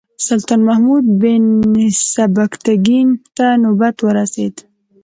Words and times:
سلطان 0.27 0.59
محمود 0.67 1.03
بن 1.21 1.43
سبکتګین 2.13 3.07
ته 3.37 3.45
نوبت 3.63 3.95
ورسېد. 4.01 4.55